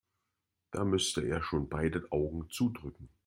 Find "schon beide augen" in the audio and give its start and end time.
1.43-2.49